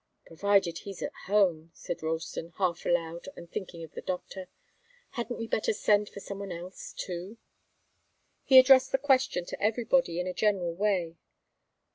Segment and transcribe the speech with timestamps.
[0.25, 4.47] "Provided he's at home," said Ralston, half aloud and thinking of the doctor.
[5.11, 7.37] "Hadn't we better send for some one else, too?"
[8.43, 11.17] He addressed the question to everybody, in a general way.